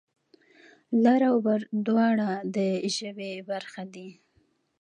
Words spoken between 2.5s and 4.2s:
د ژبې برخه دي.